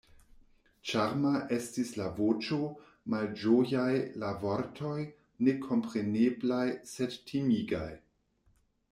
[0.91, 2.57] Ĉarma estis la voĉo,
[3.13, 3.91] malĝojaj
[4.23, 4.95] la vortoj,
[5.49, 7.91] nekompreneblaj sed timigaj.